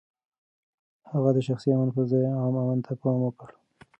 هغه 1.11 1.29
د 1.35 1.39
شخصي 1.47 1.69
امن 1.73 1.89
پر 1.95 2.03
ځای 2.11 2.23
عام 2.39 2.53
امن 2.61 2.79
ته 2.85 2.91
پام 3.01 3.19
وکړ. 3.23 3.49